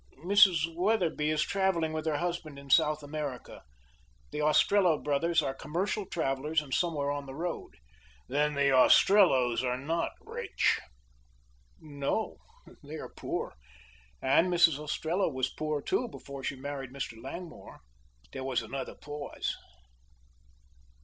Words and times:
"Mrs. 0.25 0.61
Wetherby 0.75 1.29
is 1.29 1.43
traveling 1.43 1.93
with 1.93 2.07
her 2.07 2.17
husband 2.17 2.57
in 2.57 2.71
South 2.71 3.03
America. 3.03 3.61
The 4.31 4.39
Ostrello 4.41 4.97
brothers 4.97 5.43
are 5.43 5.53
commercial 5.53 6.07
travelers 6.07 6.59
and 6.59 6.73
somewhere 6.73 7.11
on 7.11 7.27
the 7.27 7.35
road." 7.35 7.75
"Then 8.27 8.55
the 8.55 8.71
Ostrellos 8.75 9.63
are 9.63 9.77
not 9.77 10.13
rich?" 10.21 10.79
"No, 11.79 12.37
they 12.83 12.95
are 12.95 13.09
poor, 13.15 13.53
and 14.23 14.51
Mrs. 14.51 14.79
Ostrello 14.79 15.31
was 15.31 15.53
poor, 15.53 15.83
too, 15.83 16.07
before 16.07 16.43
she 16.43 16.55
married 16.59 16.89
Mr. 16.91 17.21
Langmore." 17.21 17.81
There 18.31 18.43
was 18.43 18.63
another 18.63 18.95
pause. 18.95 19.53